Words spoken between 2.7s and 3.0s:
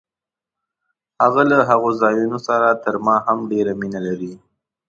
تر